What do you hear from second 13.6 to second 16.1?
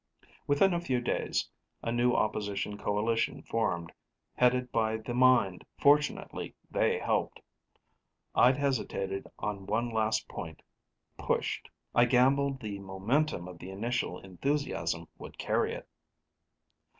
initial enthusiasm would carry it.